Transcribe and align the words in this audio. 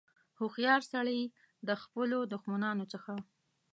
هوښیار 0.39 0.81
سړي 0.93 1.21
د 1.67 1.69
خپلو 1.83 2.19
دښمنانو 2.33 2.85
څخه. 2.93 3.13